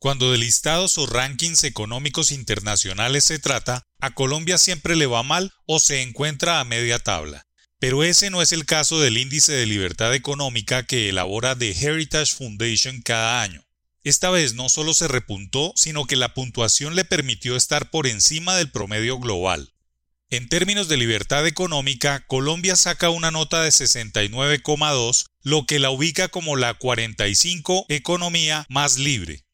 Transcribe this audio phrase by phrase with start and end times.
[0.00, 5.52] Cuando de listados o rankings económicos internacionales se trata, a Colombia siempre le va mal
[5.66, 7.48] o se encuentra a media tabla.
[7.80, 12.32] Pero ese no es el caso del índice de libertad económica que elabora The Heritage
[12.32, 13.64] Foundation cada año.
[14.04, 18.54] Esta vez no solo se repuntó, sino que la puntuación le permitió estar por encima
[18.54, 19.74] del promedio global.
[20.30, 26.28] En términos de libertad económica, Colombia saca una nota de 69,2, lo que la ubica
[26.28, 29.47] como la 45 economía más libre.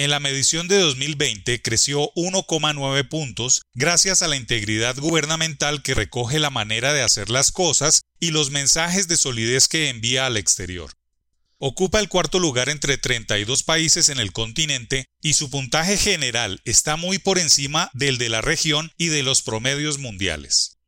[0.00, 6.38] En la medición de 2020 creció 1,9 puntos gracias a la integridad gubernamental que recoge
[6.38, 10.90] la manera de hacer las cosas y los mensajes de solidez que envía al exterior.
[11.58, 16.96] Ocupa el cuarto lugar entre 32 países en el continente y su puntaje general está
[16.96, 20.78] muy por encima del de la región y de los promedios mundiales.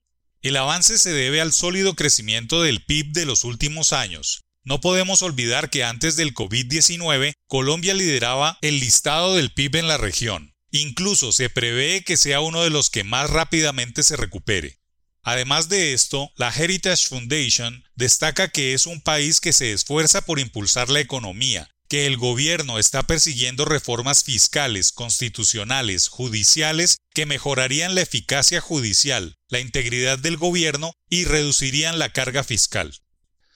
[0.41, 4.41] El avance se debe al sólido crecimiento del PIB de los últimos años.
[4.65, 9.99] No podemos olvidar que antes del COVID-19 Colombia lideraba el listado del PIB en la
[9.99, 10.55] región.
[10.71, 14.79] Incluso se prevé que sea uno de los que más rápidamente se recupere.
[15.25, 20.39] Además de esto, la Heritage Foundation destaca que es un país que se esfuerza por
[20.39, 28.01] impulsar la economía, que el gobierno está persiguiendo reformas fiscales, constitucionales, judiciales que mejorarían la
[28.01, 33.02] eficacia judicial, la integridad del gobierno y reducirían la carga fiscal.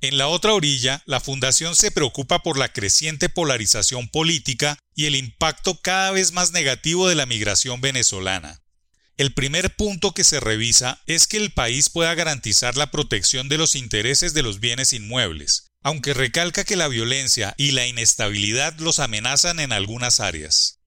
[0.00, 5.16] En la otra orilla, la Fundación se preocupa por la creciente polarización política y el
[5.16, 8.61] impacto cada vez más negativo de la migración venezolana.
[9.17, 13.56] El primer punto que se revisa es que el país pueda garantizar la protección de
[13.56, 18.98] los intereses de los bienes inmuebles, aunque recalca que la violencia y la inestabilidad los
[18.98, 20.80] amenazan en algunas áreas.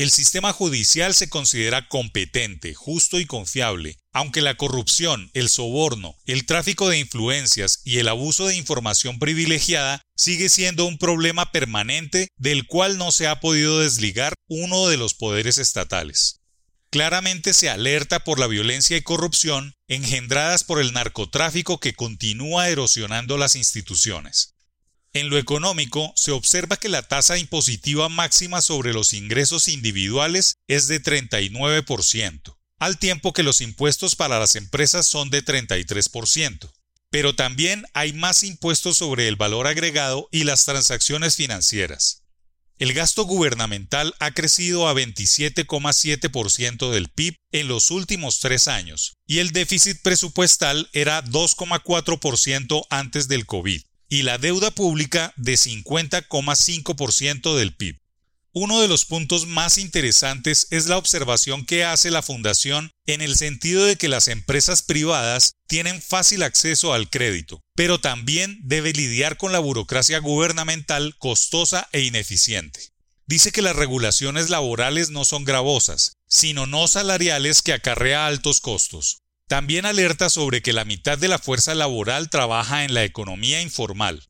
[0.00, 6.46] El sistema judicial se considera competente, justo y confiable, aunque la corrupción, el soborno, el
[6.46, 12.66] tráfico de influencias y el abuso de información privilegiada sigue siendo un problema permanente del
[12.66, 16.40] cual no se ha podido desligar uno de los poderes estatales
[16.90, 23.38] claramente se alerta por la violencia y corrupción engendradas por el narcotráfico que continúa erosionando
[23.38, 24.56] las instituciones.
[25.12, 30.86] En lo económico, se observa que la tasa impositiva máxima sobre los ingresos individuales es
[30.86, 36.70] de 39%, al tiempo que los impuestos para las empresas son de 33%.
[37.10, 42.22] Pero también hay más impuestos sobre el valor agregado y las transacciones financieras.
[42.78, 49.40] El gasto gubernamental ha crecido a 27,7% del PIB en los últimos tres años y
[49.40, 57.74] el déficit presupuestal era 2,4% antes del COVID y la deuda pública de 50,5% del
[57.74, 57.98] PIB.
[58.52, 63.36] Uno de los puntos más interesantes es la observación que hace la Fundación en el
[63.36, 69.36] sentido de que las empresas privadas tienen fácil acceso al crédito, pero también debe lidiar
[69.36, 72.88] con la burocracia gubernamental costosa e ineficiente.
[73.28, 79.20] Dice que las regulaciones laborales no son gravosas, sino no salariales que acarrea altos costos.
[79.50, 84.22] También alerta sobre que la mitad de la fuerza laboral trabaja en la economía informal,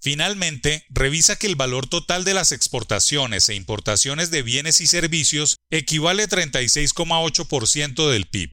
[0.00, 5.56] Finalmente, revisa que el valor total de las exportaciones e importaciones de bienes y servicios
[5.70, 8.52] equivale a 36,8% del PIB.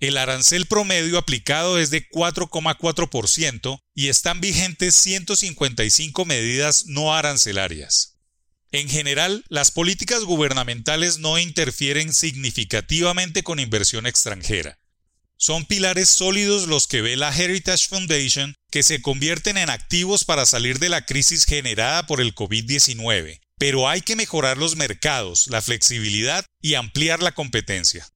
[0.00, 8.18] El arancel promedio aplicado es de 4,4% y están vigentes 155 medidas no arancelarias.
[8.72, 14.78] En general, las políticas gubernamentales no interfieren significativamente con inversión extranjera.
[15.36, 20.46] Son pilares sólidos los que ve la Heritage Foundation que se convierten en activos para
[20.46, 25.60] salir de la crisis generada por el COVID-19, pero hay que mejorar los mercados, la
[25.60, 28.06] flexibilidad y ampliar la competencia.